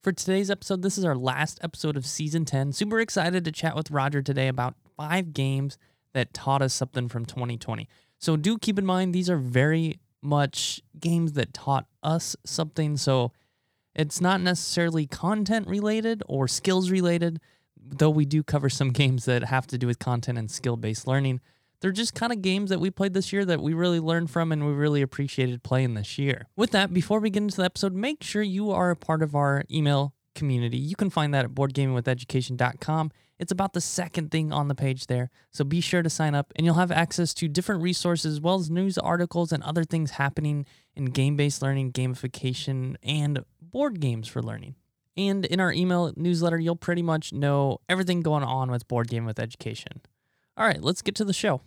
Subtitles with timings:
[0.00, 2.72] For today's episode, this is our last episode of season 10.
[2.72, 5.76] Super excited to chat with Roger today about five games
[6.14, 7.88] that taught us something from 2020.
[8.16, 12.96] So do keep in mind these are very much games that taught us something.
[12.96, 13.32] So
[13.92, 17.40] it's not necessarily content related or skills related,
[17.76, 21.08] though we do cover some games that have to do with content and skill based
[21.08, 21.40] learning.
[21.80, 24.50] They're just kind of games that we played this year that we really learned from
[24.50, 26.48] and we really appreciated playing this year.
[26.56, 29.34] With that, before we get into the episode, make sure you are a part of
[29.34, 30.78] our email community.
[30.78, 33.10] You can find that at boardgamingwitheducation.com.
[33.38, 35.30] It's about the second thing on the page there.
[35.52, 38.56] So be sure to sign up and you'll have access to different resources as well
[38.56, 40.66] as news articles and other things happening
[40.96, 44.74] in game based learning, gamification, and board games for learning.
[45.16, 49.24] And in our email newsletter, you'll pretty much know everything going on with Board Game
[49.24, 50.00] with Education.
[50.58, 51.60] All right, let's get to the show.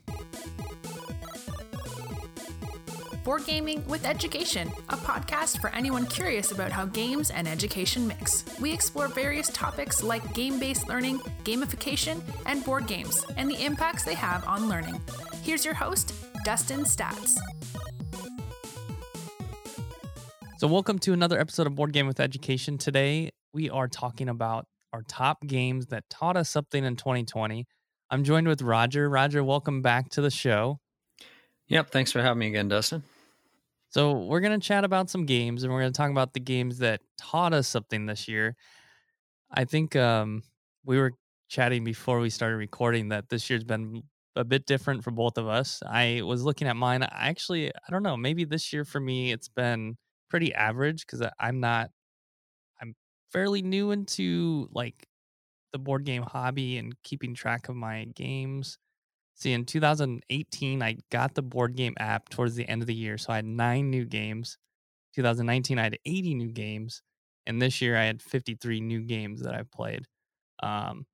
[3.24, 8.44] Board Gaming with Education, a podcast for anyone curious about how games and education mix.
[8.60, 14.04] We explore various topics like game based learning, gamification, and board games, and the impacts
[14.04, 15.00] they have on learning.
[15.42, 17.38] Here's your host, Dustin Staats.
[20.58, 22.78] So, welcome to another episode of Board Game with Education.
[22.78, 27.66] Today, we are talking about our top games that taught us something in 2020.
[28.12, 29.10] I'm joined with Roger.
[29.10, 30.82] Roger, welcome back to the show.
[31.70, 31.92] Yep.
[31.92, 33.04] Thanks for having me again, Dustin.
[33.90, 36.42] So, we're going to chat about some games and we're going to talk about the
[36.42, 38.58] games that taught us something this year.
[39.50, 40.44] I think um,
[40.86, 41.14] we were
[41.48, 44.04] chatting before we started recording that this year's been
[44.36, 45.82] a bit different for both of us.
[45.86, 47.04] I was looking at mine.
[47.04, 49.96] I actually, I don't know, maybe this year for me, it's been
[50.30, 51.90] pretty average because I'm not,
[52.82, 52.94] I'm
[53.32, 55.08] fairly new into like
[55.72, 58.78] the board game hobby and keeping track of my games.
[59.36, 63.18] See, in 2018, I got the board game app towards the end of the year.
[63.18, 64.58] So I had nine new games.
[65.16, 67.02] 2019, I had 80 new games.
[67.48, 70.06] And this year, I had 53 new games that I've played.
[70.62, 71.06] Um,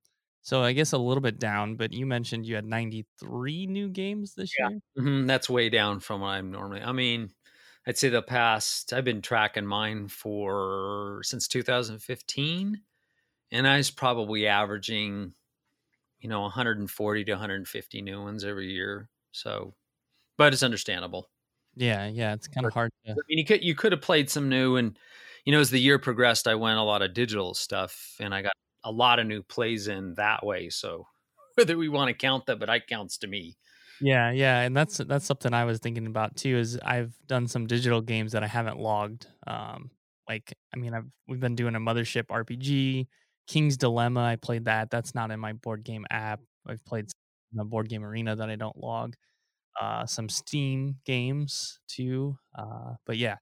[0.41, 4.33] so I guess a little bit down, but you mentioned you had 93 new games
[4.33, 4.69] this yeah.
[4.69, 4.79] year.
[4.97, 5.27] Mm-hmm.
[5.27, 6.81] That's way down from what I'm normally.
[6.81, 7.31] I mean,
[7.85, 12.81] I'd say the past, I've been tracking mine for since 2015,
[13.51, 15.33] and I was probably averaging,
[16.19, 19.09] you know, 140 to 150 new ones every year.
[19.31, 19.73] So,
[20.37, 21.29] but it's understandable.
[21.75, 23.11] Yeah, yeah, it's kind of hard to.
[23.11, 24.97] I mean, you could you could have played some new, and
[25.45, 28.41] you know, as the year progressed, I went a lot of digital stuff, and I
[28.41, 28.53] got
[28.83, 30.69] a lot of new plays in that way.
[30.69, 31.07] So,
[31.55, 33.57] whether we want to count that, but I counts to me.
[34.01, 36.57] Yeah, yeah, and that's that's something I was thinking about too.
[36.57, 39.27] Is I've done some digital games that I haven't logged.
[39.45, 39.91] Um,
[40.27, 43.07] like I mean, I've we've been doing a Mothership RPG,
[43.47, 44.21] King's Dilemma.
[44.21, 44.89] I played that.
[44.89, 46.41] That's not in my board game app.
[46.67, 47.05] I've played
[47.59, 49.15] a board game arena that I don't log.
[49.79, 52.37] Uh, some Steam games too.
[52.57, 53.37] Uh, but yeah,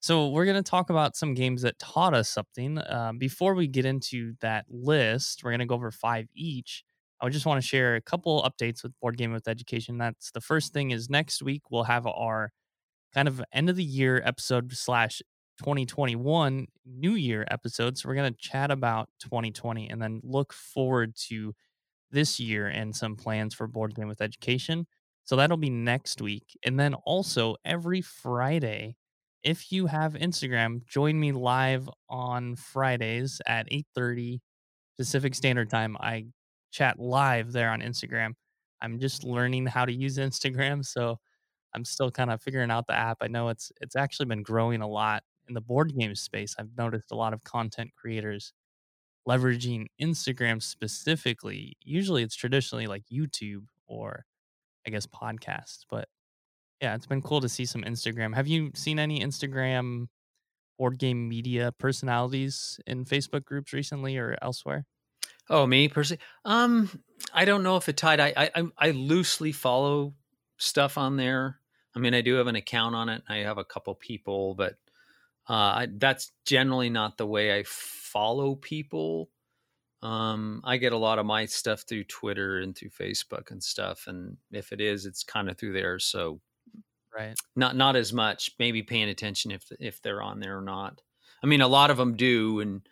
[0.00, 2.78] so we're gonna talk about some games that taught us something.
[2.78, 6.84] Uh, before we get into that list, we're gonna go over five each.
[7.20, 9.98] I just want to share a couple updates with Board Game with Education.
[9.98, 12.50] That's the first thing is next week we'll have our
[13.14, 15.22] kind of end of the year episode slash
[15.62, 17.96] 2021 New Year episode.
[17.96, 21.54] So we're going to chat about 2020 and then look forward to
[22.10, 24.86] this year and some plans for Board Game with Education.
[25.24, 26.58] So that'll be next week.
[26.64, 28.96] And then also every Friday,
[29.44, 34.40] if you have Instagram, join me live on Fridays at 8:30
[34.98, 35.96] Pacific Standard Time.
[36.00, 36.26] I
[36.72, 38.32] chat live there on Instagram.
[38.80, 41.18] I'm just learning how to use Instagram, so
[41.72, 43.18] I'm still kind of figuring out the app.
[43.20, 46.54] I know it's it's actually been growing a lot in the board game space.
[46.58, 48.52] I've noticed a lot of content creators
[49.28, 51.76] leveraging Instagram specifically.
[51.82, 54.24] Usually it's traditionally like YouTube or
[54.86, 56.08] I guess podcasts, but
[56.80, 58.34] yeah, it's been cool to see some Instagram.
[58.34, 60.06] Have you seen any Instagram
[60.78, 64.84] board game media personalities in Facebook groups recently or elsewhere?
[65.48, 66.90] Oh, me personally, um,
[67.32, 68.20] I don't know if it tied.
[68.20, 70.14] I, I I loosely follow
[70.56, 71.58] stuff on there.
[71.94, 73.22] I mean, I do have an account on it.
[73.28, 74.76] I have a couple people, but
[75.48, 79.30] uh, I, that's generally not the way I follow people.
[80.02, 84.04] Um, I get a lot of my stuff through Twitter and through Facebook and stuff,
[84.06, 85.98] and if it is, it's kind of through there.
[85.98, 86.40] So,
[87.16, 88.52] right, not not as much.
[88.58, 91.00] Maybe paying attention if if they're on there or not.
[91.42, 92.82] I mean, a lot of them do, and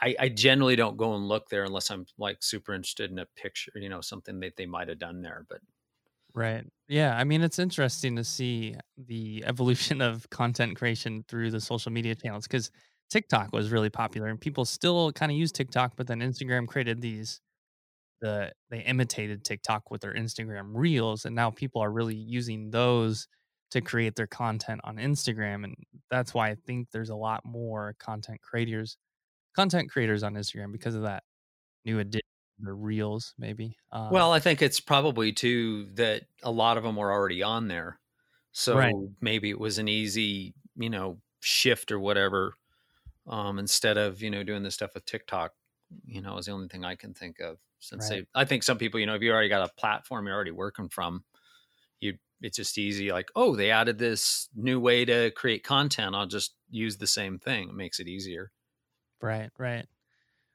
[0.00, 3.26] I, I, generally don't go and look there unless I'm like super interested in a
[3.36, 5.46] picture, you know, something that they might have done there.
[5.48, 5.60] But
[6.34, 11.60] right, yeah, I mean, it's interesting to see the evolution of content creation through the
[11.60, 12.70] social media channels because
[13.10, 17.00] TikTok was really popular and people still kind of use TikTok, but then Instagram created
[17.00, 17.40] these.
[18.20, 23.28] The they imitated TikTok with their Instagram reels, and now people are really using those
[23.72, 25.74] to create their content on Instagram, and
[26.10, 28.96] that's why I think there's a lot more content creators
[29.56, 31.24] content creators on Instagram because of that
[31.84, 32.22] new addition,
[32.58, 33.76] the reels, maybe.
[33.92, 37.68] Um, well, I think it's probably too that a lot of them were already on
[37.68, 37.98] there,
[38.52, 38.94] so right.
[39.20, 42.54] maybe it was an easy, you know, shift or whatever.
[43.26, 45.52] Um, instead of you know doing this stuff with TikTok,
[46.06, 47.58] you know, is the only thing I can think of.
[47.80, 48.26] Since right.
[48.34, 50.50] they, I think some people, you know, if you already got a platform you're already
[50.50, 51.24] working from,
[52.00, 53.12] you it's just easy.
[53.12, 56.14] Like, oh, they added this new way to create content.
[56.14, 57.68] I'll just use the same thing.
[57.68, 58.50] It makes it easier.
[59.20, 59.86] Right, right.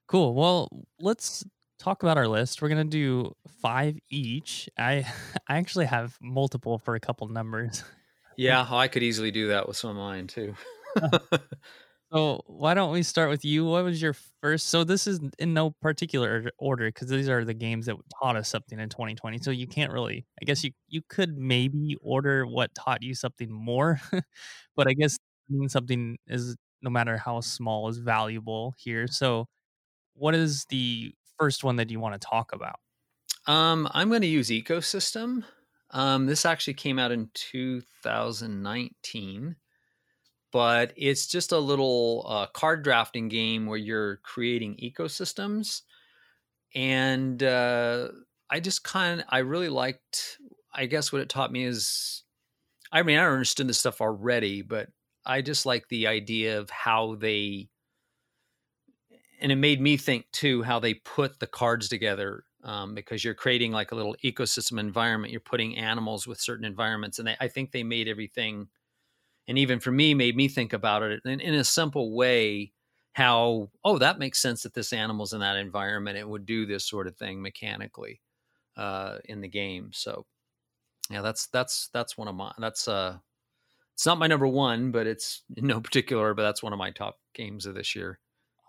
[0.07, 0.34] Cool.
[0.34, 0.69] Well,
[1.00, 1.46] let's
[1.79, 2.61] talk about our list.
[2.61, 4.69] We're gonna do five each.
[4.77, 5.05] I
[5.47, 7.83] I actually have multiple for a couple numbers.
[8.37, 10.55] Yeah, I could easily do that with some of mine too.
[10.95, 11.37] Uh-huh.
[12.13, 13.65] so why don't we start with you?
[13.65, 14.67] What was your first?
[14.67, 18.47] So this is in no particular order because these are the games that taught us
[18.47, 19.39] something in 2020.
[19.39, 20.25] So you can't really.
[20.41, 23.99] I guess you you could maybe order what taught you something more,
[24.77, 25.17] but I guess
[25.67, 29.05] something is no matter how small is valuable here.
[29.07, 29.47] So
[30.13, 32.80] what is the first one that you want to talk about?
[33.47, 35.44] Um, I'm going to use ecosystem.
[35.91, 39.56] Um, this actually came out in 2019,
[40.51, 45.81] but it's just a little uh, card drafting game where you're creating ecosystems.
[46.75, 48.09] And uh,
[48.50, 50.38] I just kind of, I really liked,
[50.74, 52.24] I guess what it taught me is,
[52.91, 54.89] I mean, I understood this stuff already, but
[55.25, 57.69] I just like the idea of how they,
[59.41, 63.33] and it made me think too how they put the cards together um, because you're
[63.33, 65.31] creating like a little ecosystem environment.
[65.31, 68.68] You're putting animals with certain environments, and they, I think they made everything,
[69.47, 72.74] and even for me, made me think about it in, in a simple way.
[73.13, 76.18] How oh that makes sense that this animal's in that environment.
[76.18, 78.21] It would do this sort of thing mechanically
[78.77, 79.91] uh, in the game.
[79.94, 80.25] So
[81.09, 83.18] yeah, that's that's that's one of my that's uh
[83.95, 86.33] it's not my number one, but it's no particular.
[86.33, 88.19] But that's one of my top games of this year.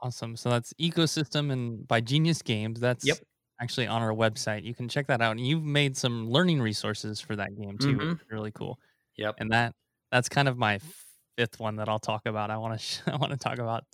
[0.02, 0.36] Awesome.
[0.36, 2.80] So that's ecosystem and by Genius Games.
[2.80, 3.18] That's yep.
[3.60, 4.64] actually on our website.
[4.64, 5.32] You can check that out.
[5.32, 7.96] And you've made some learning resources for that game too.
[7.96, 8.34] Mm-hmm.
[8.34, 8.78] really cool.
[9.16, 9.34] Yep.
[9.38, 9.74] And that
[10.10, 10.80] that's kind of my
[11.36, 12.50] fifth one that I'll talk about.
[12.50, 13.84] I want to sh- I want to talk about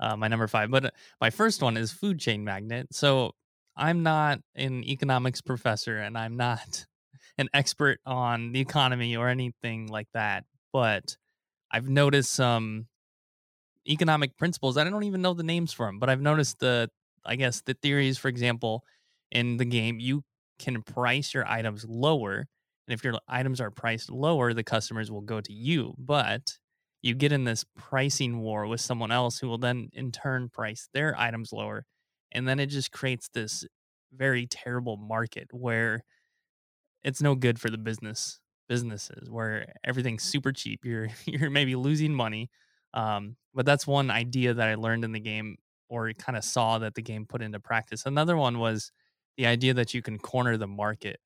[0.00, 0.90] uh, my number five, but uh,
[1.20, 2.92] my first one is Food Chain Magnate.
[2.92, 3.32] So
[3.76, 6.86] I'm not an economics professor, and I'm not
[7.38, 10.44] an expert on the economy or anything like that.
[10.72, 11.16] But
[11.70, 12.86] I've noticed some
[13.88, 14.76] economic principles.
[14.76, 16.90] I don't even know the names for them, but I've noticed the,
[17.24, 18.84] I guess, the theories, for example,
[19.30, 20.22] in the game, you
[20.58, 22.46] can price your items lower.
[22.86, 25.94] And if your items are priced lower, the customers will go to you.
[25.98, 26.58] But
[27.02, 30.88] you get in this pricing war with someone else who will then in turn price
[30.92, 31.84] their items lower.
[32.32, 33.64] And then it just creates this
[34.12, 36.02] very terrible market where
[37.02, 40.84] it's no good for the business businesses where everything's super cheap.
[40.84, 42.50] You're you're maybe losing money
[42.94, 45.56] um, but that's one idea that I learned in the game
[45.88, 48.06] or kind of saw that the game put into practice.
[48.06, 48.90] Another one was
[49.36, 51.20] the idea that you can corner the market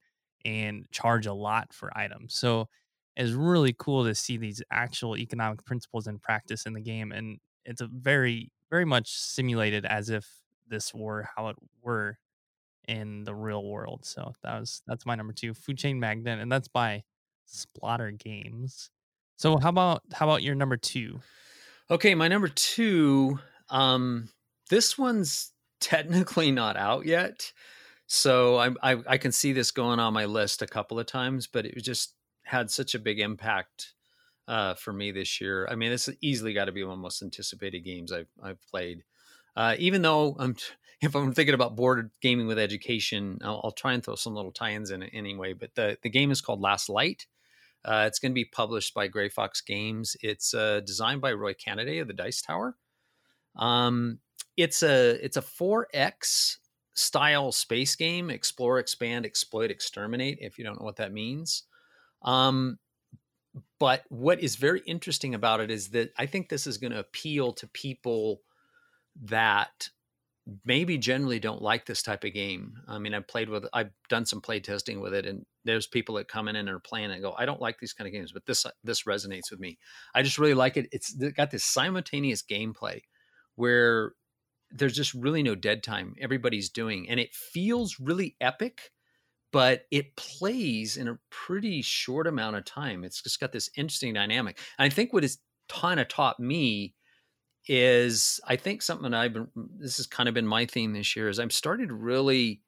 [0.45, 2.35] and charge a lot for items.
[2.35, 2.69] So
[3.17, 7.13] it's really cool to see these actual economic principles in practice in the game.
[7.13, 10.27] And it's a very, very much simulated as if
[10.69, 12.19] this were how it were
[12.87, 14.05] in the real world.
[14.05, 17.03] So that was that's my number two, Food Chain Magnate, and that's by
[17.47, 18.91] Splotter Games.
[19.37, 21.21] So how about how about your number two?
[21.91, 23.39] Okay, my number two.
[23.71, 24.29] Um,
[24.69, 27.53] this one's technically not out yet,
[28.07, 31.47] so I, I, I can see this going on my list a couple of times,
[31.47, 32.15] but it just
[32.45, 33.93] had such a big impact
[34.49, 35.69] uh, for me this year.
[35.71, 38.61] I mean, this easily got to be one of the most anticipated games I've I've
[38.69, 39.05] played.
[39.57, 40.57] Uh, even though I'm,
[41.01, 44.53] if I'm thinking about board gaming with education, I'll, I'll try and throw some little
[44.53, 45.55] tie-ins in it anyway.
[45.55, 47.27] But the the game is called Last Light.
[47.85, 50.17] Uh, it's going to be published by Grey Fox Games.
[50.23, 52.77] It's uh, designed by Roy Cannaday of the Dice Tower.
[53.57, 54.19] Um,
[54.57, 56.57] it's a it's a 4X
[56.95, 58.31] style space game.
[58.31, 60.39] Explore, expand, exploit, exterminate.
[60.41, 61.65] If you don't know what that means.
[62.23, 62.79] Um,
[63.79, 66.99] but what is very interesting about it is that I think this is going to
[66.99, 68.43] appeal to people
[69.23, 69.89] that
[70.65, 72.75] maybe generally don't like this type of game.
[72.89, 76.15] I mean, I've played with, I've done some play testing with it, and there's people
[76.15, 78.33] that come in and are playing and go, I don't like these kind of games,
[78.33, 79.79] but this this resonates with me.
[80.15, 80.89] I just really like it.
[80.93, 83.01] It's got this simultaneous gameplay
[83.57, 84.13] where
[84.71, 86.15] there's just really no dead time.
[86.21, 88.91] Everybody's doing, and it feels really epic,
[89.53, 93.05] but it plays in a pretty short amount of time.
[93.05, 94.59] It's just got this interesting dynamic.
[94.79, 95.39] And I think what it's
[95.69, 96.95] kind of taught me
[97.69, 99.49] is I think something I've been
[99.79, 102.63] this has kind of been my theme this year is I'm starting to really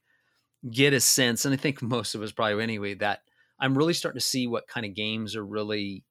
[0.71, 3.21] get a sense, and I think most of us probably anyway, that
[3.59, 6.05] I'm really starting to see what kind of games are really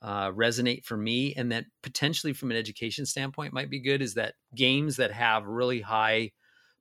[0.00, 4.14] uh, resonate for me and that potentially from an education standpoint might be good is
[4.14, 6.30] that games that have really high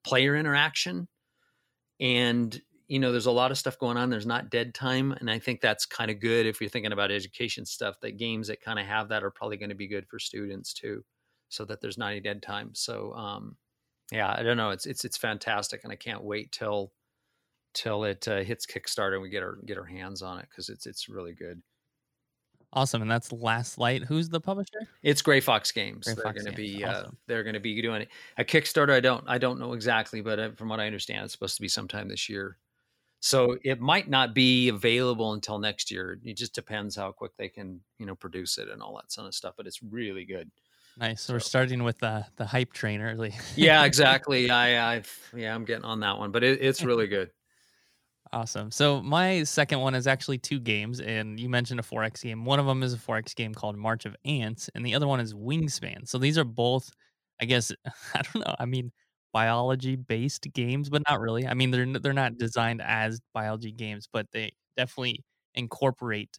[0.04, 1.08] player interaction
[2.00, 5.32] and you know there's a lot of stuff going on there's not dead time and
[5.32, 8.62] i think that's kind of good if you're thinking about education stuff that games that
[8.62, 11.04] kind of have that are probably going to be good for students too
[11.50, 13.56] so that there's not any dead time so um
[14.12, 16.92] yeah i don't know it's it's it's fantastic and i can't wait till
[17.74, 20.70] till it uh, hits kickstarter and we get our get our hands on it because
[20.70, 21.62] it's it's really good
[22.74, 24.04] Awesome, and that's Last Light.
[24.04, 24.80] Who's the publisher?
[25.01, 26.06] It's Grey Fox Games.
[26.06, 28.10] Gray they're Fox going to Games, be uh, they're going to be doing it.
[28.38, 28.92] a Kickstarter.
[28.92, 31.62] I don't I don't know exactly, but uh, from what I understand, it's supposed to
[31.62, 32.58] be sometime this year.
[33.22, 36.20] So it might not be available until next year.
[36.24, 39.27] It just depends how quick they can you know produce it and all that sort
[39.27, 39.54] of stuff.
[39.56, 40.51] But it's really good.
[41.00, 41.22] Nice.
[41.22, 43.34] So we're starting with the the hype train early.
[43.56, 44.50] Yeah, exactly.
[44.50, 47.30] I I've yeah I'm getting on that one, but it, it's really good.
[48.34, 48.72] Awesome.
[48.72, 52.44] So my second one is actually two games, and you mentioned a 4X game.
[52.44, 55.20] One of them is a 4X game called March of Ants, and the other one
[55.20, 56.08] is Wingspan.
[56.08, 56.89] So these are both,
[57.42, 57.72] I guess,
[58.16, 58.56] I don't know.
[58.60, 58.92] I mean,
[59.32, 61.48] biology based games, but not really.
[61.48, 65.24] I mean, they're they're not designed as biology games, but they definitely
[65.54, 66.38] incorporate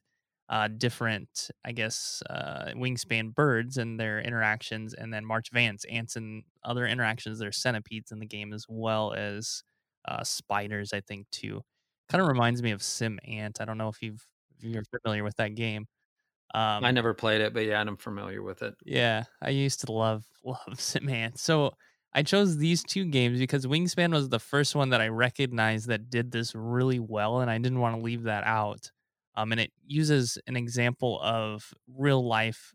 [0.49, 6.17] uh, different, I guess, uh, wingspan birds and their interactions, and then March Ants, ants
[6.17, 7.38] and other interactions.
[7.38, 9.62] There's centipedes in the game as well as
[10.07, 11.62] uh, spiders, I think, too
[12.09, 13.61] kind of reminds me of SimAnt.
[13.61, 14.26] I don't know if you've
[14.57, 15.87] if you're familiar with that game.
[16.55, 18.75] Um, I never played it, but yeah, I'm familiar with it.
[18.85, 21.38] yeah, I used to love love SimAnt.
[21.38, 21.73] So
[22.12, 26.11] I chose these two games because Wingspan was the first one that I recognized that
[26.11, 28.90] did this really well, and I didn't want to leave that out.
[29.38, 32.75] Um, and it uses an example of real life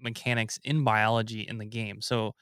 [0.00, 2.00] mechanics in biology in the game.
[2.02, 2.34] So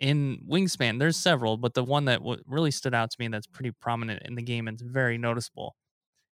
[0.00, 3.46] in Wingspan, there's several, but the one that w- really stood out to me that's
[3.46, 5.76] pretty prominent in the game and it's very noticeable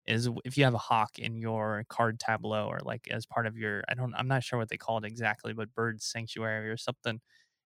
[0.06, 3.56] is if you have a hawk in your card tableau or like as part of
[3.56, 6.76] your I don't I'm not sure what they call it exactly, but bird sanctuary or
[6.76, 7.20] something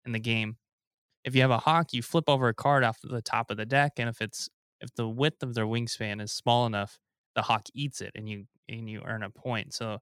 [0.06, 0.56] in the game.
[1.24, 3.66] If you have a hawk, you flip over a card off the top of the
[3.66, 4.48] deck, and if it's
[4.80, 6.98] if the width of their wingspan is small enough,
[7.38, 9.72] the hawk eats it and you and you earn a point.
[9.72, 9.98] So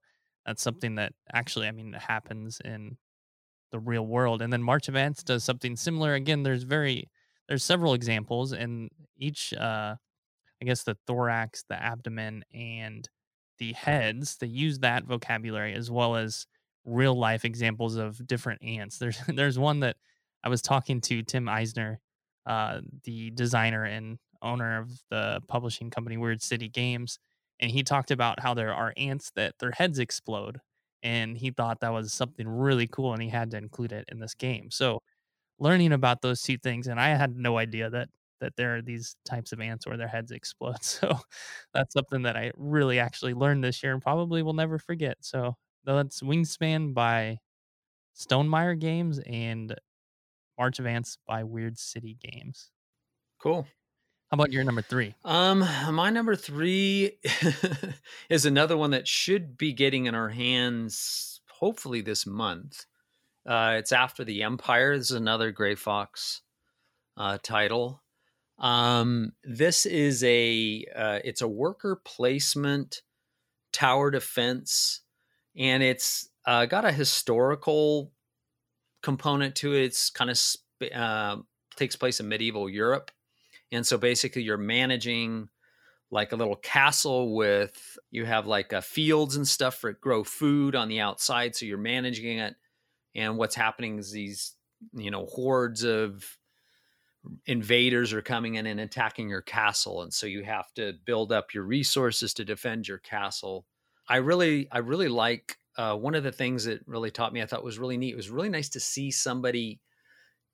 [0.46, 2.96] that's something that actually I mean happens in
[3.72, 4.40] the real world.
[4.40, 6.14] And then March of Ants does something similar.
[6.14, 7.10] Again, there's very
[7.46, 8.88] there's several examples, and
[9.18, 9.96] each uh,
[10.62, 13.06] I guess the thorax, the abdomen, and
[13.58, 16.46] the heads they use that vocabulary as well as
[16.86, 18.96] real life examples of different ants.
[18.96, 19.96] There's there's one that
[20.42, 22.00] I was talking to Tim Eisner,
[22.46, 27.18] uh, the designer and owner of the publishing company Weird City Games,
[27.60, 30.60] and he talked about how there are ants that their heads explode
[31.02, 34.18] and he thought that was something really cool and he had to include it in
[34.20, 34.70] this game.
[34.70, 35.00] So
[35.58, 38.08] learning about those two things and I had no idea that
[38.40, 40.78] that there are these types of ants where their heads explode.
[40.82, 41.18] So
[41.74, 45.18] that's something that I really actually learned this year and probably will never forget.
[45.22, 47.38] So that's Wingspan by
[48.16, 49.74] Stonemaier Games and
[50.58, 52.70] March of Ants by Weird City Games.
[53.38, 53.66] Cool.
[54.30, 55.14] How about your number three?
[55.24, 55.60] Um,
[55.92, 57.18] my number three
[58.28, 62.86] is another one that should be getting in our hands hopefully this month.
[63.46, 64.98] Uh, it's After the Empire.
[64.98, 66.42] This is another Grey Fox
[67.16, 68.02] uh, title.
[68.58, 73.02] Um, this is a uh, it's a worker placement
[73.72, 75.02] tower defense,
[75.56, 78.12] and it's uh, got a historical
[79.02, 79.84] component to it.
[79.84, 81.36] It's kind of sp- uh,
[81.76, 83.12] takes place in medieval Europe.
[83.72, 85.48] And so basically, you're managing
[86.10, 90.74] like a little castle with you have like uh, fields and stuff for grow food
[90.74, 91.56] on the outside.
[91.56, 92.54] So you're managing it,
[93.14, 94.54] and what's happening is these
[94.92, 96.38] you know hordes of
[97.46, 101.54] invaders are coming in and attacking your castle, and so you have to build up
[101.54, 103.66] your resources to defend your castle.
[104.08, 107.42] I really, I really like uh, one of the things that really taught me.
[107.42, 108.12] I thought was really neat.
[108.12, 109.80] It was really nice to see somebody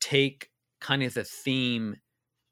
[0.00, 0.48] take
[0.80, 1.96] kind of the theme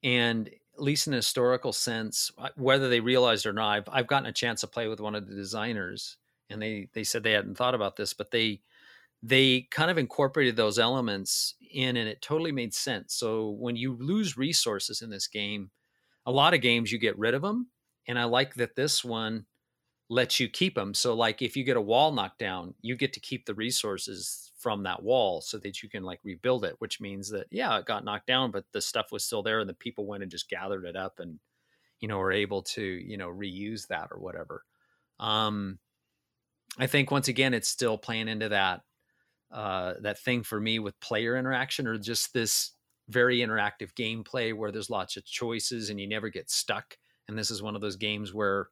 [0.02, 4.06] and at least in a historical sense, uh, whether they realized or not, I've, I've
[4.06, 6.16] gotten a chance to play with one of the designers,
[6.48, 8.62] and they they said they hadn't thought about this, but they
[9.22, 13.14] they kind of incorporated those elements in, and it totally made sense.
[13.14, 15.70] So when you lose resources in this game,
[16.26, 17.70] a lot of games you get rid of them,
[18.08, 19.46] and I like that this one
[20.10, 20.92] lets you keep them.
[20.92, 24.50] So like if you get a wall knocked down, you get to keep the resources
[24.58, 27.86] from that wall so that you can like rebuild it, which means that yeah, it
[27.86, 30.50] got knocked down, but the stuff was still there and the people went and just
[30.50, 31.38] gathered it up and
[32.00, 34.64] you know were able to, you know, reuse that or whatever.
[35.20, 35.78] Um
[36.76, 38.80] I think once again it's still playing into that
[39.52, 42.72] uh that thing for me with player interaction or just this
[43.08, 46.96] very interactive gameplay where there's lots of choices and you never get stuck.
[47.28, 48.68] And this is one of those games where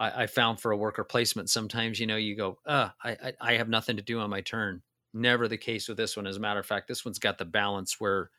[0.00, 3.52] I, I, found for a worker placement, sometimes you know you go, uh, I, I
[3.54, 4.82] have nothing to do on my turn.
[5.12, 6.26] Never the case with this one.
[6.26, 8.30] As a matter of fact, this one's got the balance where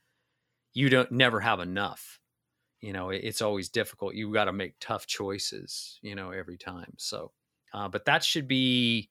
[0.73, 2.19] you don't never have enough.
[2.81, 4.15] You know, it, it's always difficult.
[4.15, 5.99] You got to make tough choices.
[6.01, 6.93] You know, every time.
[6.97, 7.31] So,
[7.73, 9.09] uh, but that should be.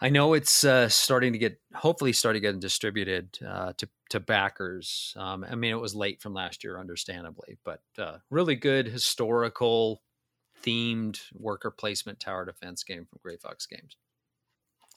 [0.00, 5.14] I know it's uh, starting to get, hopefully, starting getting distributed uh, to to backers.
[5.16, 10.02] Um, I mean, it was late from last year, understandably, but uh, really good historical
[10.62, 13.96] themed worker placement tower defense game from Grey Fox Games.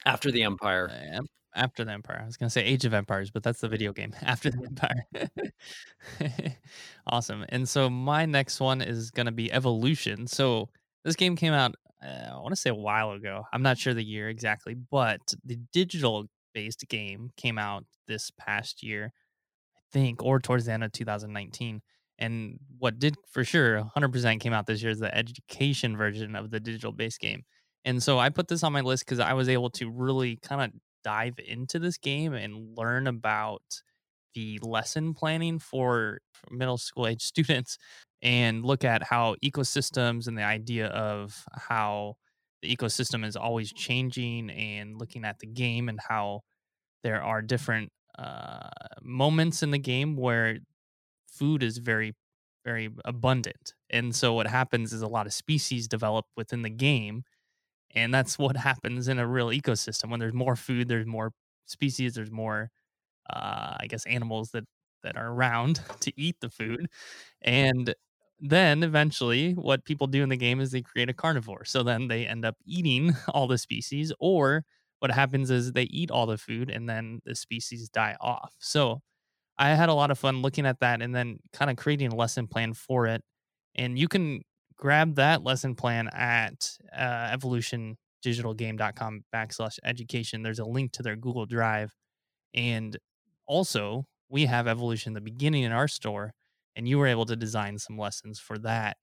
[0.05, 0.89] After the Empire.
[1.55, 2.19] After the Empire.
[2.21, 4.13] I was going to say Age of Empires, but that's the video game.
[4.21, 5.07] After the Empire.
[7.07, 7.45] awesome.
[7.49, 10.27] And so my next one is going to be Evolution.
[10.27, 10.69] So
[11.03, 13.43] this game came out, uh, I want to say a while ago.
[13.53, 18.83] I'm not sure the year exactly, but the digital based game came out this past
[18.83, 19.13] year,
[19.75, 21.81] I think, or towards the end of 2019.
[22.17, 26.49] And what did for sure 100% came out this year is the education version of
[26.51, 27.43] the digital base game.
[27.83, 30.61] And so I put this on my list because I was able to really kind
[30.61, 30.71] of
[31.03, 33.61] dive into this game and learn about
[34.33, 36.19] the lesson planning for
[36.51, 37.77] middle school age students
[38.21, 42.15] and look at how ecosystems and the idea of how
[42.61, 46.41] the ecosystem is always changing and looking at the game and how
[47.03, 48.69] there are different uh,
[49.03, 50.57] moments in the game where
[51.35, 52.13] food is very
[52.65, 57.23] very abundant and so what happens is a lot of species develop within the game
[57.95, 60.09] and that's what happens in a real ecosystem.
[60.09, 61.31] When there's more food there's more
[61.65, 62.69] species there's more
[63.29, 64.65] uh, i guess animals that
[65.03, 66.87] that are around to eat the food
[67.41, 67.95] and
[68.39, 71.65] then eventually what people do in the game is they create a carnivore.
[71.65, 74.65] So then they end up eating all the species or
[74.99, 78.53] what happens is they eat all the food and then the species die off.
[78.59, 79.01] So
[79.57, 82.15] I had a lot of fun looking at that and then kind of creating a
[82.15, 83.23] lesson plan for it.
[83.75, 84.41] And you can
[84.77, 90.43] grab that lesson plan at uh, evolutiondigitalgame.com backslash education.
[90.43, 91.93] There's a link to their Google Drive.
[92.53, 92.97] And
[93.47, 96.33] also, we have Evolution the beginning in our store,
[96.75, 98.97] and you were able to design some lessons for that.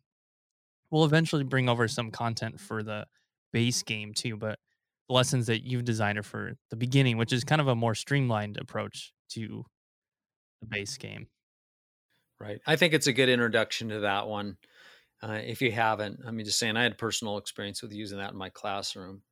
[0.91, 3.07] We'll eventually bring over some content for the
[3.53, 4.59] base game too, but
[5.09, 7.95] the lessons that you've designed are for the beginning, which is kind of a more
[7.95, 9.65] streamlined approach to
[10.63, 11.27] the base game.
[12.41, 12.61] Right.
[12.67, 14.57] I think it's a good introduction to that one.
[15.23, 18.33] Uh, if you haven't, I mean, just saying, I had personal experience with using that
[18.33, 19.23] in my classroom.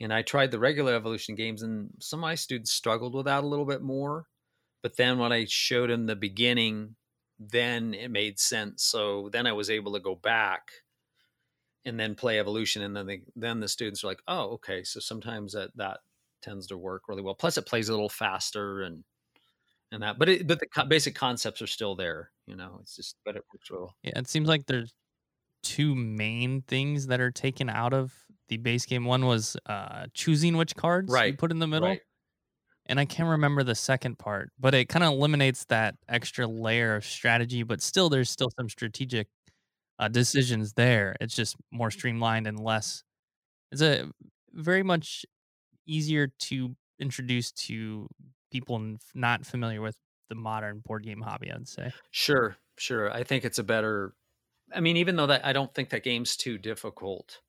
[0.00, 3.42] And I tried the regular evolution games, and some of my students struggled with that
[3.42, 4.26] a little bit more.
[4.82, 6.96] But then when I showed them the beginning,
[7.38, 8.84] then it made sense.
[8.84, 10.68] So then I was able to go back
[11.84, 15.00] and then play evolution, and then they, then the students are like, "Oh, okay." So
[15.00, 16.00] sometimes that that
[16.42, 17.34] tends to work really well.
[17.34, 19.04] Plus, it plays a little faster, and
[19.92, 22.96] and that but it, but the co- basic concepts are still there you know it's
[22.96, 24.92] just but it works well yeah it seems like there's
[25.62, 28.12] two main things that are taken out of
[28.48, 31.32] the base game one was uh choosing which cards right.
[31.32, 32.00] you put in the middle right.
[32.86, 36.96] and i can't remember the second part but it kind of eliminates that extra layer
[36.96, 39.28] of strategy but still there's still some strategic
[39.98, 43.02] uh, decisions there it's just more streamlined and less
[43.72, 44.08] it's a
[44.52, 45.26] very much
[45.86, 48.08] easier to introduce to
[48.50, 49.96] people not familiar with
[50.28, 51.92] the modern board game hobby i'd say.
[52.10, 54.14] Sure sure i think it's a better
[54.74, 57.40] i mean even though that i don't think that game's too difficult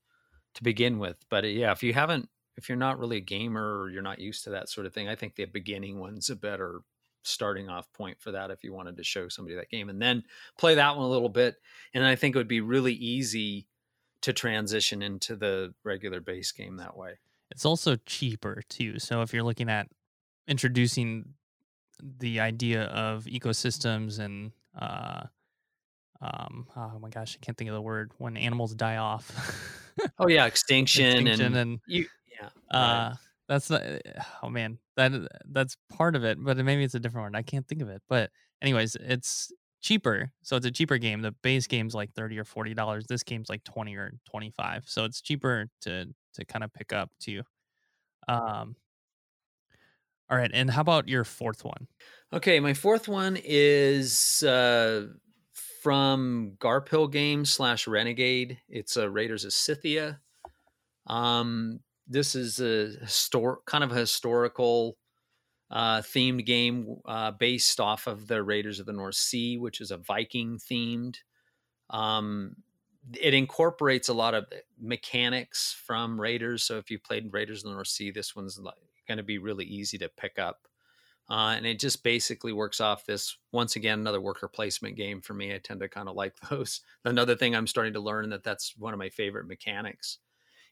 [0.55, 3.79] to begin with but uh, yeah if you haven't if you're not really a gamer
[3.79, 6.35] or you're not used to that sort of thing i think the beginning one's a
[6.35, 6.81] better
[7.23, 10.23] starting off point for that if you wanted to show somebody that game and then
[10.57, 11.55] play that one a little bit
[11.93, 13.67] and i think it would be really easy
[14.21, 17.13] to transition into the regular base game that way.
[17.51, 19.87] It's also cheaper too so if you're looking at
[20.49, 21.33] introducing
[22.01, 25.21] the idea of ecosystems and uh,
[26.21, 29.31] um, oh my gosh, I can't think of the word when animals die off.
[30.19, 33.15] oh yeah, extinction, extinction and, and you, yeah, uh, right.
[33.47, 33.81] that's not,
[34.43, 35.13] oh man, that
[35.49, 37.37] that's part of it, but maybe it's a different word.
[37.37, 38.01] I can't think of it.
[38.09, 38.31] But
[38.61, 41.21] anyways, it's cheaper, so it's a cheaper game.
[41.21, 43.05] The base game's like thirty or forty dollars.
[43.07, 46.91] This game's like twenty or twenty five, so it's cheaper to to kind of pick
[46.91, 47.43] up too.
[48.27, 48.75] Um,
[50.29, 50.51] all right.
[50.53, 51.87] And how about your fourth one?
[52.31, 52.59] Okay.
[52.59, 55.07] My fourth one is uh,
[55.81, 58.59] from Garphill Games slash Renegade.
[58.67, 60.19] It's a Raiders of Scythia.
[61.07, 64.97] Um, this is a histor- kind of a historical
[65.71, 69.91] uh, themed game uh, based off of the Raiders of the North Sea, which is
[69.91, 71.17] a Viking themed.
[71.89, 72.55] Um,
[73.19, 74.45] it incorporates a lot of
[74.79, 76.63] mechanics from Raiders.
[76.63, 78.75] So if you played Raiders of the North Sea, this one's like
[79.09, 80.69] going to be really easy to pick up.
[81.29, 85.33] Uh, and it just basically works off this once again another worker placement game for
[85.33, 85.53] me.
[85.53, 86.81] I tend to kind of like those.
[87.03, 90.19] Another thing I'm starting to learn that that's one of my favorite mechanics.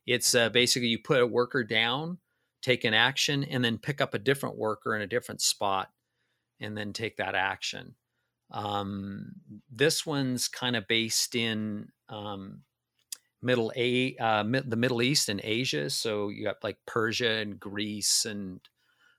[0.06, 2.20] It's uh, basically you put a worker down,
[2.62, 5.90] take an action, and then pick up a different worker in a different spot,
[6.60, 7.96] and then take that action.
[8.50, 9.34] Um,
[9.70, 12.62] this one's kind of based in um,
[13.42, 15.90] middle a uh, the Middle East and Asia.
[15.90, 18.60] So you got like Persia and Greece and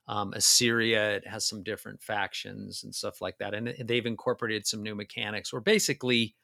[0.06, 1.16] um, Assyria.
[1.16, 5.52] It has some different factions and stuff like that, and they've incorporated some new mechanics.
[5.52, 6.34] Where basically,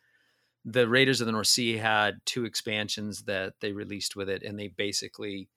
[0.65, 4.59] the Raiders of the North Sea had two expansions that they released with it, and
[4.59, 5.49] they basically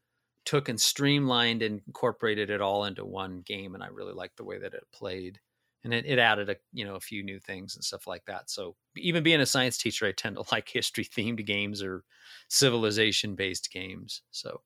[0.45, 3.75] took and streamlined and incorporated it all into one game.
[3.75, 5.39] And I really liked the way that it played
[5.83, 8.49] and it, it added a you know a few new things and stuff like that.
[8.49, 12.03] So even being a science teacher i tend to like history themed games or
[12.49, 14.61] civilization based games so.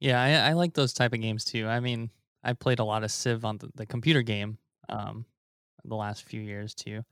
[0.00, 1.66] Yeah I, I, like those type of games too.
[1.66, 2.10] I mean
[2.42, 4.58] i played a lot of civ on the, the computer game
[4.88, 5.24] um
[5.84, 7.02] the last few years too.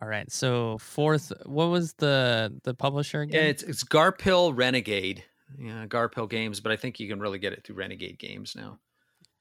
[0.00, 3.44] All right so fourth what was the the publisher again?
[3.44, 5.24] yeah it's it's garphill renegade.
[5.58, 8.78] Yeah garphill games but i think you can really get it through renegade games now.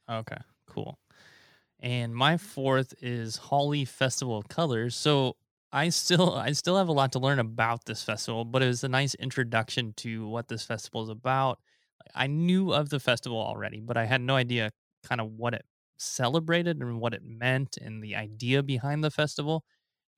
[0.09, 0.97] Okay cool
[1.81, 4.95] and my fourth is Holi Festival of Colors.
[4.95, 5.35] So
[5.71, 8.83] I still I still have a lot to learn about this festival, but it was
[8.83, 11.59] a nice introduction to what this festival is about.
[12.15, 14.71] I knew of the festival already, but I had no idea
[15.03, 15.65] kind of what it
[15.97, 19.63] celebrated and what it meant and the idea behind the festival.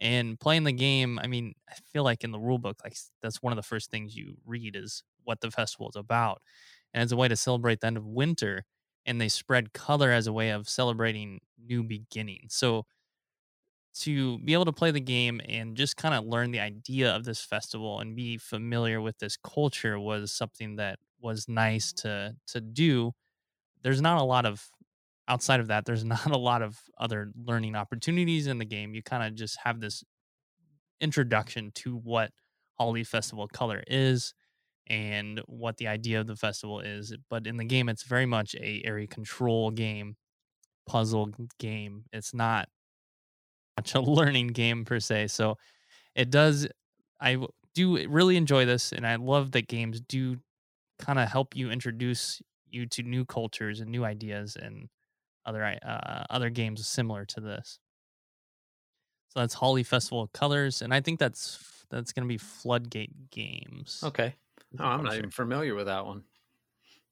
[0.01, 3.41] And playing the game, I mean, I feel like in the rule book, like that's
[3.41, 6.41] one of the first things you read is what the festival is about.
[6.93, 8.63] And it's a way to celebrate the end of winter
[9.05, 12.55] and they spread color as a way of celebrating new beginnings.
[12.55, 12.85] So
[13.95, 17.25] to be able to play the game and just kind of learn the idea of
[17.25, 22.59] this festival and be familiar with this culture was something that was nice to to
[22.59, 23.11] do.
[23.83, 24.69] There's not a lot of
[25.27, 28.95] outside of that, there's not a lot of other learning opportunities in the game.
[28.95, 30.03] You kind of just have this
[31.01, 32.31] introduction to what
[32.73, 34.33] Holi Festival Color is
[34.87, 37.15] and what the idea of the festival is.
[37.29, 40.15] But in the game, it's very much a area control game,
[40.87, 42.05] puzzle game.
[42.13, 42.69] It's not
[43.77, 45.27] much a learning game per se.
[45.27, 45.57] So
[46.15, 46.67] it does.
[47.19, 50.37] I do really enjoy this, and I love that games do
[50.99, 54.89] kind of help you introduce you to new cultures and new ideas and
[55.45, 57.79] other uh, other games similar to this.
[59.29, 63.31] So that's Holi Festival of Colors, and I think that's that's going to be Floodgate
[63.31, 64.01] Games.
[64.03, 64.35] Okay.
[64.79, 66.23] Oh, I'm not even familiar with that one.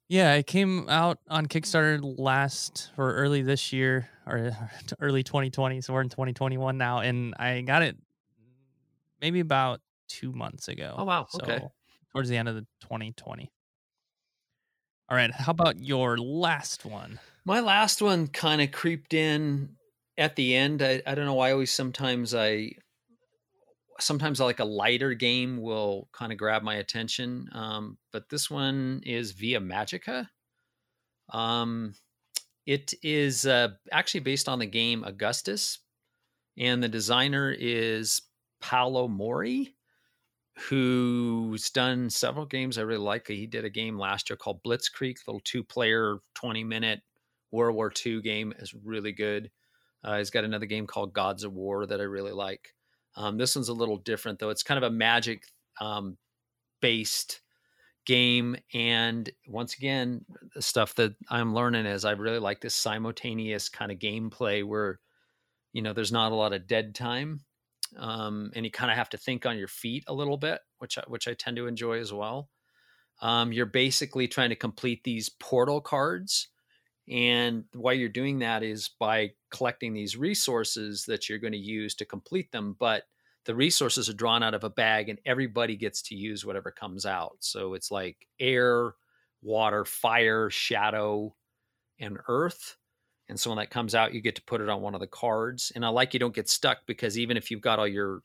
[0.07, 4.51] Yeah, it came out on Kickstarter last or early this year or
[4.99, 5.81] early 2020.
[5.81, 7.95] So we're in 2021 now, and I got it
[9.21, 10.95] maybe about two months oh, ago.
[10.97, 11.27] Oh wow!
[11.35, 11.61] Okay.
[12.11, 13.51] Towards the end of the 2020.
[15.09, 15.31] All right.
[15.31, 17.19] How about your last one?
[17.45, 19.77] My last one kind of creeped in
[20.17, 20.81] at the end.
[20.81, 21.49] I, I don't know why.
[21.49, 22.73] I Always sometimes I
[24.01, 27.49] sometimes like a lighter game will kind of grab my attention.
[27.53, 30.27] Um, but this one is Via Magica.
[31.29, 31.93] Um,
[32.65, 35.79] it is uh, actually based on the game Augustus,
[36.57, 38.21] and the designer is
[38.61, 39.75] Paolo Mori,
[40.57, 43.27] who's done several games I really like.
[43.27, 47.01] He did a game last year called Blitzkrieg, little two-player, twenty-minute
[47.51, 48.53] World War II game.
[48.59, 49.49] is really good.
[50.03, 52.73] Uh, he's got another game called Gods of War that I really like.
[53.15, 54.49] Um, this one's a little different though.
[54.49, 55.43] It's kind of a magic
[55.79, 56.17] um,
[56.81, 57.41] based
[58.05, 58.55] game.
[58.73, 63.91] And once again, the stuff that I'm learning is I really like this simultaneous kind
[63.91, 64.99] of gameplay where,
[65.73, 67.41] you know, there's not a lot of dead time.
[67.97, 70.97] Um, and you kind of have to think on your feet a little bit, which
[70.97, 72.49] I, which I tend to enjoy as well.
[73.21, 76.47] Um, you're basically trying to complete these portal cards
[77.11, 81.93] and why you're doing that is by collecting these resources that you're going to use
[81.95, 82.77] to complete them.
[82.79, 83.03] But
[83.45, 87.05] the resources are drawn out of a bag and everybody gets to use whatever comes
[87.05, 87.35] out.
[87.41, 88.93] So it's like air,
[89.41, 91.35] water, fire, shadow,
[91.99, 92.77] and earth.
[93.27, 95.07] And so when that comes out, you get to put it on one of the
[95.07, 95.71] cards.
[95.75, 98.21] And I like you don't get stuck because even if you've got all your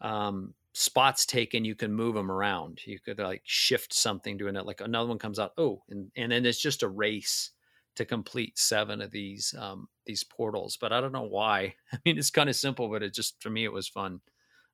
[0.00, 2.80] um, spots taken, you can move them around.
[2.84, 4.66] You could like shift something doing it.
[4.66, 7.50] Like another one comes out, oh, and, and then it's just a race
[7.96, 10.76] to complete seven of these um, these portals.
[10.76, 11.74] But I don't know why.
[11.92, 14.20] I mean, it's kind of simple, but it just for me it was fun,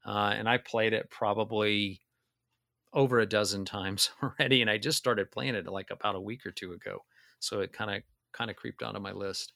[0.06, 2.00] uh, and I played it probably
[2.92, 6.46] over a dozen times already, and I just started playing it like about a week
[6.46, 7.04] or two ago.
[7.38, 8.02] So it kind of
[8.32, 9.52] kind of creeped onto my list.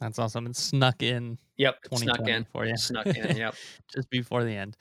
[0.00, 0.46] That's awesome.
[0.46, 1.38] It snuck in.
[1.56, 2.76] Yep, snuck in for you.
[2.76, 3.36] Snuck in.
[3.36, 3.54] Yep,
[3.94, 4.76] just before the end.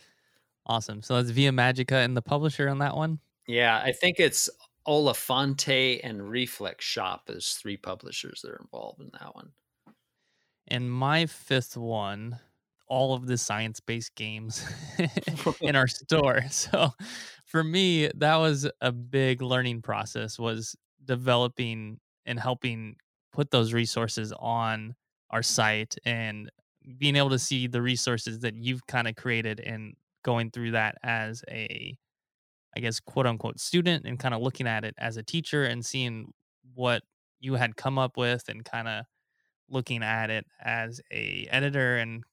[0.68, 1.02] Awesome.
[1.02, 3.20] So that's Via Magica and the publisher on that one.
[3.48, 4.50] Yeah, I think it's
[4.88, 9.52] Oliphante and Reflex Shop as three publishers that are involved in that one.
[10.68, 12.40] And my fifth one,
[12.88, 14.66] all of the science based games
[15.62, 16.44] in our store.
[16.50, 16.92] So
[17.46, 22.96] for me, that was a big learning process was developing and helping
[23.32, 24.96] put those resources on
[25.30, 26.50] our site and
[26.98, 30.96] being able to see the resources that you've kind of created and going through that
[31.04, 31.98] as a
[32.76, 35.86] I guess quote unquote student and kind of looking at it as a teacher and
[35.86, 36.34] seeing
[36.74, 37.04] what
[37.40, 39.06] you had come up with and kind of
[39.70, 42.24] looking at it as a editor and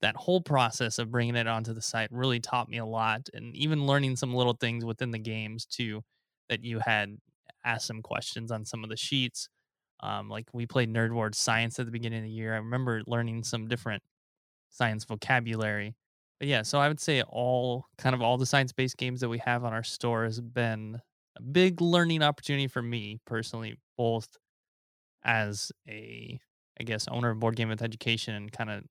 [0.00, 3.54] that whole process of bringing it onto the site really taught me a lot and
[3.56, 6.02] even learning some little things within the games too
[6.48, 7.16] that you had
[7.64, 9.48] asked some questions on some of the sheets
[10.00, 12.52] um, like we played Nerd Words science at the beginning of the year.
[12.52, 14.02] I remember learning some different
[14.70, 15.94] science vocabulary
[16.38, 19.28] but yeah so i would say all kind of all the science based games that
[19.28, 21.00] we have on our store has been
[21.36, 24.28] a big learning opportunity for me personally both
[25.24, 26.38] as a
[26.80, 28.84] I guess owner of board game with education and kind of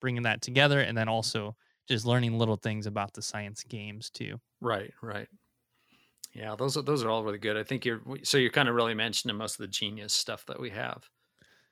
[0.00, 1.56] bringing that together and then also
[1.88, 4.40] just learning little things about the science games too.
[4.60, 5.28] Right, right.
[6.32, 7.56] Yeah, those are those are all really good.
[7.56, 10.58] I think you're so you're kind of really mentioning most of the genius stuff that
[10.58, 11.08] we have.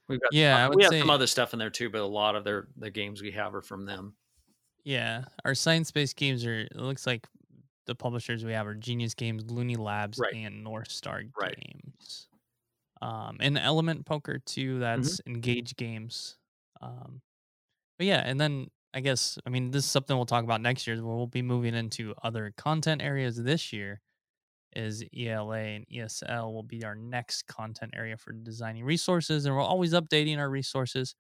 [0.07, 2.07] We've got yeah, some, we have say, some other stuff in there too, but a
[2.07, 4.17] lot of their the games we have are from them.
[4.85, 6.61] Yeah, our science based games are.
[6.61, 7.27] It looks like
[7.87, 10.35] the publishers we have are Genius Games, Looney Labs, right.
[10.35, 11.57] and North Star right.
[11.57, 12.29] Games
[13.03, 14.73] um, and Element Poker too.
[14.73, 14.81] Mm-hmm.
[14.81, 16.37] That's Engage Games.
[16.81, 17.21] Um,
[17.99, 20.87] but yeah, and then I guess I mean this is something we'll talk about next
[20.87, 20.97] year.
[20.97, 24.01] Where we'll be moving into other content areas this year.
[24.77, 29.63] Is ELA and ESL will be our next content area for designing resources, and we're
[29.63, 31.17] always updating our resources.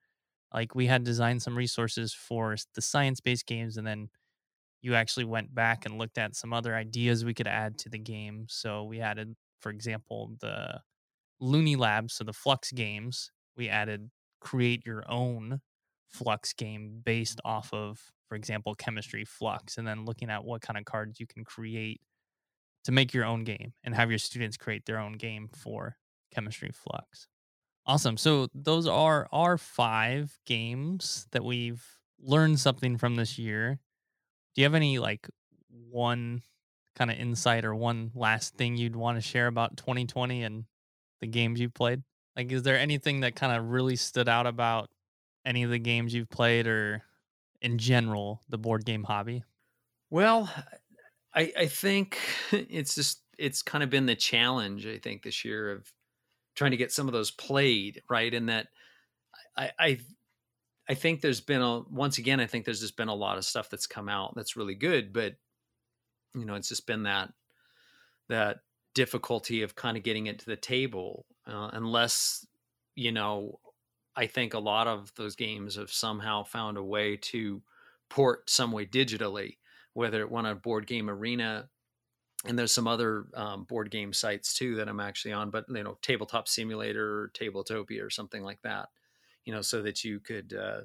[0.53, 4.09] Like we had designed some resources for the science-based games, and then
[4.83, 7.99] you actually went back and looked at some other ideas we could add to the
[7.99, 8.47] game.
[8.49, 10.81] So we added, for example, the
[11.39, 14.11] Looney Labs, so the Fluxx games, we added
[14.41, 15.61] create your own
[16.15, 17.51] Fluxx game based mm.
[17.51, 21.27] off of, for example, chemistry Fluxx and then looking at what kind of cards you
[21.27, 22.01] can create
[22.85, 25.97] to make your own game and have your students create their own game for
[26.35, 27.27] chemistry Fluxx.
[27.87, 28.16] Awesome.
[28.16, 31.85] So those are our five games that we've
[32.19, 33.81] learned something from this year.
[34.55, 35.29] Do you have any like
[35.69, 36.43] one
[36.97, 40.66] kind of insight or one last thing you'd want to share about 2020 and
[41.21, 42.03] the games you've played?
[42.37, 44.90] Like, is there anything that kind of really stood out about
[45.47, 47.03] any of the games you've played or
[47.62, 49.45] in general, the board game hobby?
[50.11, 50.53] Well,
[51.35, 52.19] I, I think
[52.53, 55.93] it's just, it's kind of been the challenge, I think, this year of
[56.61, 58.35] trying to get some of those played, right?
[58.35, 58.66] And that
[59.57, 59.99] I, I,
[60.90, 63.46] I think there's been a, once again, I think there's just been a lot of
[63.46, 65.37] stuff that's come out that's really good, but,
[66.35, 67.33] you know, it's just been that,
[68.29, 68.59] that
[68.94, 72.46] difficulty of kind of getting it to the table uh, unless
[72.96, 73.61] you know
[74.16, 77.62] i think a lot of those games have somehow found a way to
[78.09, 79.57] port some way digitally
[79.94, 81.68] whether it went on board game arena
[82.46, 85.83] and there's some other um, board game sites too that i'm actually on but you
[85.83, 88.88] know tabletop simulator or tabletopia or something like that
[89.44, 90.81] you know so that you could uh,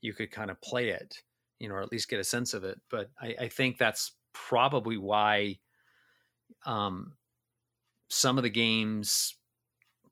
[0.00, 1.22] you could kind of play it
[1.58, 4.12] you know or at least get a sense of it but i, I think that's
[4.32, 5.58] probably why
[6.64, 7.14] um,
[8.08, 9.36] some of the games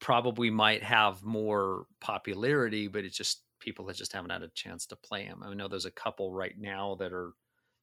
[0.01, 4.87] probably might have more popularity, but it's just people that just haven't had a chance
[4.87, 5.43] to play them.
[5.43, 7.33] I know there's a couple right now that are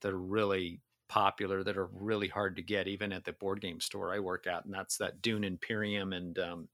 [0.02, 0.82] that are really
[1.12, 4.48] popular that are really hard to get even at the board game store I work
[4.48, 6.68] at, and that's that Dune Imperium and um,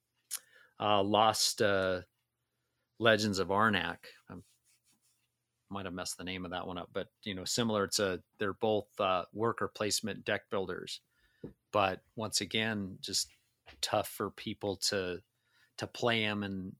[0.79, 2.01] uh, Lost uh,
[2.99, 3.97] Legends of Arnak.
[4.29, 4.35] I
[5.69, 7.83] might have messed the name of that one up, but you know, similar.
[7.83, 11.01] It's a they're both uh, worker placement deck builders
[11.71, 13.29] but once again, just
[13.81, 15.19] tough for people to
[15.77, 16.73] to play them and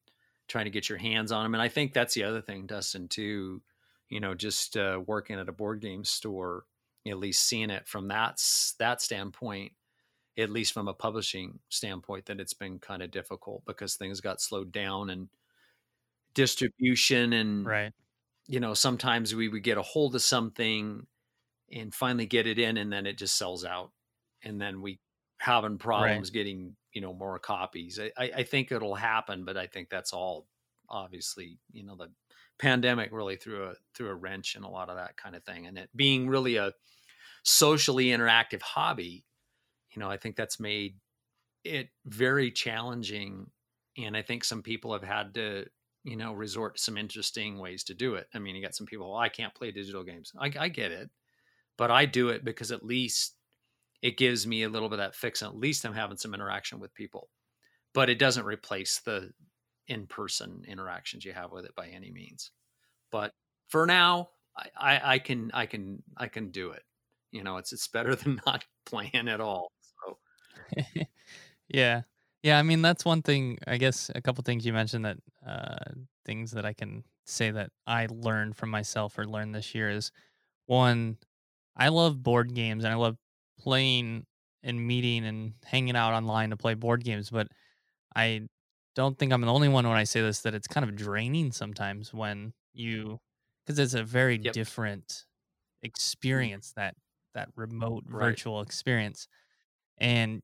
[0.48, 1.54] trying to get your hands on them.
[1.54, 3.62] And I think that's the other thing, Dustin, too.
[4.10, 6.64] You know, just uh, working at a board game store,
[7.10, 8.42] at least seeing it from that
[8.80, 9.74] that standpoint,
[10.38, 14.42] at least from a publishing standpoint, that it's been kind of difficult because things got
[14.42, 15.30] slowed down and
[16.34, 17.94] distribution and right.
[18.50, 21.06] You know, sometimes we would get a hold of something
[21.70, 23.92] and finally get it in, and then it just sells out
[24.44, 25.00] and then we
[25.38, 26.34] having problems right.
[26.34, 28.00] getting you know more copies.
[28.18, 30.48] I, I think it'll happen, but I think that's all
[30.90, 32.10] obviously you know the
[32.60, 35.68] pandemic really threw a threw a wrench in a lot of that kind of thing,
[35.68, 36.74] and it being really a
[37.48, 39.26] socially interactive hobby,
[39.92, 40.98] you know, I think that's made
[41.64, 43.48] it very challenging,
[43.98, 45.66] and I think some people have had to
[46.04, 48.28] you know resort to some interesting ways to do it.
[48.34, 50.32] I mean, you got some people, well, I can't play digital games.
[50.40, 51.10] I, I get it,
[51.78, 53.36] but I do it because at least
[54.02, 56.36] it gives me a little bit of that fix and at least i'm having some
[56.36, 57.30] interaction with people
[57.94, 59.32] but it doesn't replace the
[59.88, 62.52] in-person interactions you have with it by any means.
[63.12, 63.34] But
[63.70, 64.30] for now,
[64.78, 66.84] I, I can I can I can do it.
[67.32, 69.72] You know, it's it's better than not playing at all.
[69.82, 70.20] So
[71.70, 72.04] yeah.
[72.44, 73.60] Yeah, I mean that's one thing.
[73.68, 75.92] I guess a couple things you mentioned that uh,
[76.26, 80.12] things that I can say that I learned from myself or learned this year is
[80.68, 81.18] one,
[81.78, 83.18] I love board games and I love
[83.60, 84.28] playing
[84.64, 87.50] and meeting and hanging out online to play board games, but
[88.16, 88.48] I
[88.96, 91.52] don't think I'm the only one when I say this that it's kind of draining
[91.52, 93.20] sometimes when you
[93.66, 94.54] because it's a very Yep.
[94.54, 95.26] different
[96.34, 96.48] Mm.
[96.48, 96.96] experience that
[97.34, 98.38] that remote Right.
[98.38, 99.28] virtual experience
[100.00, 100.42] and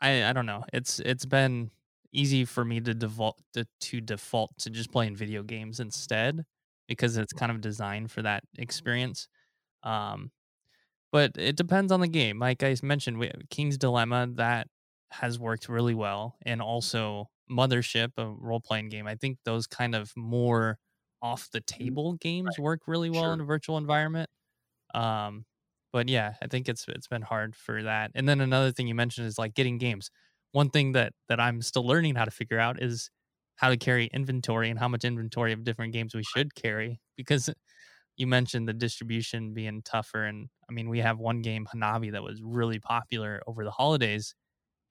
[0.00, 1.70] I I don't know it's it's been
[2.12, 6.44] easy for me to default to, to default to just playing video games instead
[6.88, 9.28] because it's kind of designed for that experience
[9.84, 10.32] um
[11.12, 14.68] but it depends on the game like I mentioned we, King's Dilemma that
[15.10, 20.12] has worked really well and also Mothership a role-playing game I think those kind of
[20.16, 20.78] more
[21.22, 24.28] off the table games work really well in a virtual environment
[24.94, 25.46] um,
[25.96, 28.12] but yeah, I think it's it's been hard for that.
[28.14, 30.10] And then another thing you mentioned is like getting games.
[30.52, 33.10] One thing that that I'm still learning how to figure out is
[33.56, 37.48] how to carry inventory and how much inventory of different games we should carry because
[38.16, 42.22] you mentioned the distribution being tougher and I mean we have one game Hanabi that
[42.22, 44.34] was really popular over the holidays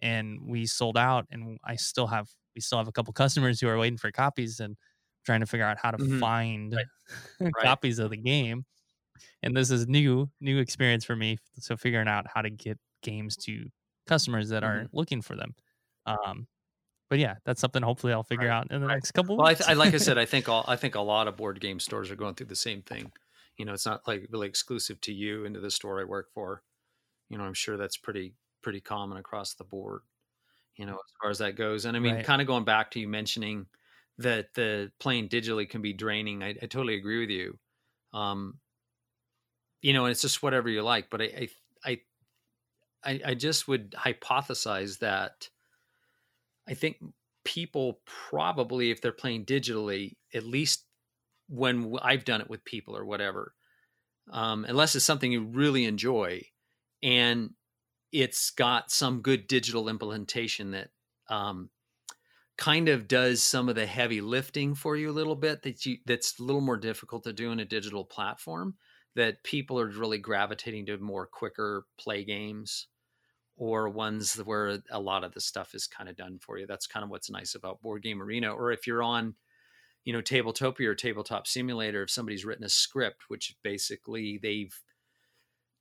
[0.01, 3.67] and we sold out and I still have we still have a couple customers who
[3.69, 4.77] are waiting for copies and
[5.25, 6.19] trying to figure out how to Mhm.
[6.19, 6.81] find
[7.55, 7.55] Right.
[7.63, 8.65] copies of the game
[9.43, 13.35] and this is new new experience for me so figuring out how to get games
[13.37, 13.65] to
[14.07, 15.53] customers that are looking for them
[16.05, 16.47] um
[17.09, 18.95] but yeah that's something hopefully i'll figure Right, out in the right.
[18.95, 20.95] next couple Well, I, weeks th- I like I said, I think all I think
[20.95, 23.13] a lot of board game stores are going through the same thing.
[23.57, 26.31] You know, it's not like really exclusive to you and to the store I work
[26.33, 26.63] for.
[27.29, 30.03] You know, I'm sure that's pretty pretty common across the board.
[30.77, 32.21] You know, as far as that goes, and I mean, Right.
[32.21, 33.67] kind of going back to you mentioning
[34.19, 36.43] that the playing digitally can be draining.
[36.43, 37.59] I, I totally agree with you.
[38.13, 38.59] Um,
[39.85, 41.11] you know, and it's just whatever you like.
[41.11, 41.47] But I,
[41.85, 41.99] I,
[43.03, 45.47] I, I, just would hypothesize that
[46.67, 46.97] I think
[47.43, 50.85] people probably, if they're playing digitally, at least
[51.49, 53.53] when I've done it with people or whatever,
[54.31, 56.41] um, unless it's something you really enjoy
[57.03, 57.51] and
[58.11, 60.89] it's got some good digital implementation that
[61.29, 61.69] um,
[62.57, 65.97] kind of does some of the heavy lifting for you a little bit that you
[66.07, 68.73] that's a little more difficult to do in a digital platform
[69.15, 72.87] that people are really gravitating to more quicker play games
[73.57, 76.67] or ones where a lot of the stuff is kind of done for you.
[76.67, 78.53] That's kind of what's nice about Board Game Arena.
[78.53, 79.35] Or if you're on,
[80.03, 84.77] you know, Tabletopia or Tabletop Simulator, if somebody's written a script, which basically they've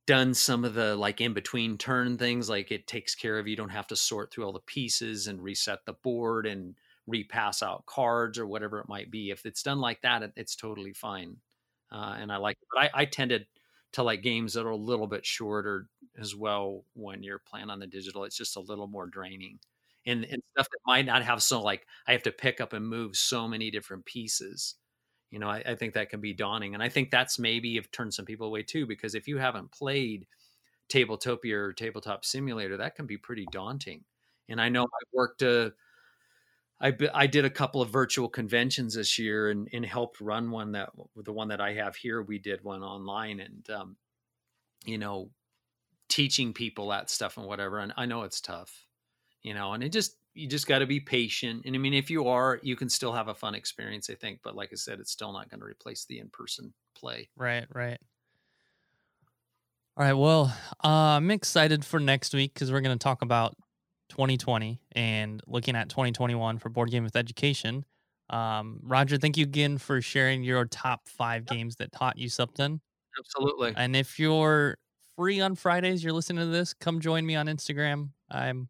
[0.06, 3.56] done some of the like in between turn things, like it takes care of you
[3.56, 6.76] don't have to sort through all the pieces and reset the board and
[7.08, 9.30] repass out cards or whatever it might be.
[9.30, 11.38] If it's done like that, it's totally fine.
[11.92, 12.68] Uh, and I like it.
[12.72, 13.46] But I, I tended
[13.92, 15.86] to like games that are a little bit shorter
[16.18, 18.24] as well when you're playing on the digital.
[18.24, 19.58] It's just a little more draining.
[20.06, 22.86] And, and stuff that might not have so like I have to pick up and
[22.86, 24.74] move so many different pieces.
[25.30, 26.74] You know, I, I think that can be daunting.
[26.74, 29.72] And I think that's maybe have turned some people away too, because if you haven't
[29.72, 30.26] played
[30.90, 34.04] Tabletopia or Tabletop Simulator, that can be pretty daunting.
[34.48, 35.72] And I know I've worked a
[36.80, 40.72] I, I did a couple of virtual conventions this year and, and helped run one
[40.72, 42.20] that the one that I have here.
[42.20, 43.96] We did one online and, um,
[44.84, 45.30] you know,
[46.08, 47.78] teaching people that stuff and whatever.
[47.78, 48.84] And I know it's tough,
[49.42, 51.62] you know, and it just, you just got to be patient.
[51.64, 54.40] And I mean, if you are, you can still have a fun experience, I think.
[54.42, 57.28] But like I said, it's still not going to replace the in person play.
[57.36, 57.98] Right, right.
[59.96, 60.12] All right.
[60.12, 63.56] Well, uh, I'm excited for next week because we're going to talk about
[64.08, 67.84] 2020 and looking at 2021 for Board Game with Education.
[68.30, 72.80] Um, Roger, thank you again for sharing your top five games that taught you something.
[73.18, 73.74] Absolutely.
[73.76, 74.76] And if you're
[75.16, 78.10] free on Fridays, you're listening to this, come join me on Instagram.
[78.30, 78.68] I'm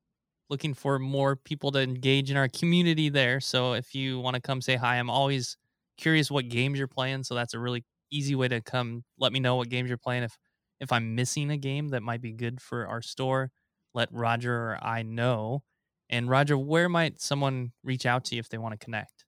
[0.51, 3.41] looking for more people to engage in our community there.
[3.41, 5.57] So if you want to come say hi, I'm always
[5.97, 7.25] curious what games you're playing.
[7.25, 10.25] So that's a really easy way to come let me know what games you're playing.
[10.25, 10.37] If
[10.81, 13.51] if I'm missing a game that might be good for our store,
[13.95, 15.63] let Roger or I know.
[16.11, 19.25] And Roger, where might someone reach out to you if they want to connect?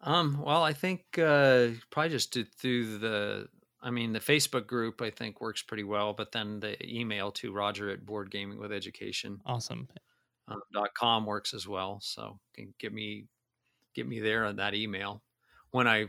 [0.00, 3.48] Um, well, I think uh, probably just do through the.
[3.80, 7.52] I mean, the Facebook group I think works pretty well, but then the email to
[7.52, 9.88] Roger at Board Gaming with Education Awesome.
[10.48, 12.00] um, dot com works as well.
[12.02, 13.26] So can get me
[13.94, 15.22] get me there on that email
[15.70, 16.06] when I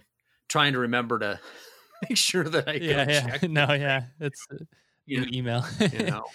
[0.47, 1.39] trying to remember to
[2.09, 3.21] make sure that I Yeah, yeah.
[3.37, 3.49] check.
[3.49, 4.05] No, yeah.
[4.19, 4.47] It's
[5.05, 5.65] You know, email.
[5.91, 6.23] you know.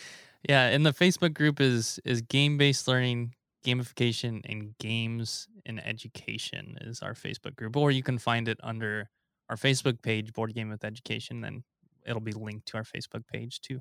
[0.49, 3.35] yeah, and the Facebook group is is game based learning
[3.65, 9.09] Gamification and Games and Education is our Facebook group, or you can find it under
[9.49, 11.41] our Facebook page, Board Game with Education.
[11.41, 11.65] Then
[12.07, 13.81] it'll be linked to our Facebook page too.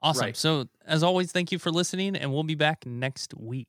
[0.00, 0.24] Awesome.
[0.24, 0.36] Right.
[0.36, 3.68] So, as always, thank you for listening, and we'll be back next week.